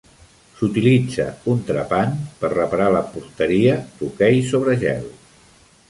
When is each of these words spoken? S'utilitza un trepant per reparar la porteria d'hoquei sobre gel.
S'utilitza 0.61 1.25
un 1.53 1.61
trepant 1.67 2.17
per 2.41 2.51
reparar 2.55 2.89
la 2.97 3.05
porteria 3.13 3.79
d'hoquei 4.01 4.43
sobre 4.53 4.81
gel. 4.87 5.07